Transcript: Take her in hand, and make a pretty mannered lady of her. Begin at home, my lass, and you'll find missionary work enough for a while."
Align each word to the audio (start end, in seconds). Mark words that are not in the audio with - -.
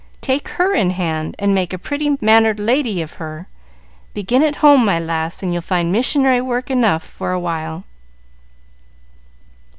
Take 0.19 0.47
her 0.57 0.73
in 0.73 0.89
hand, 0.89 1.35
and 1.37 1.53
make 1.53 1.73
a 1.73 1.77
pretty 1.77 2.17
mannered 2.19 2.59
lady 2.59 3.03
of 3.03 3.13
her. 3.21 3.45
Begin 4.15 4.41
at 4.41 4.55
home, 4.55 4.83
my 4.83 4.99
lass, 4.99 5.43
and 5.43 5.53
you'll 5.53 5.61
find 5.61 5.91
missionary 5.91 6.41
work 6.41 6.71
enough 6.71 7.03
for 7.03 7.31
a 7.33 7.39
while." 7.39 7.83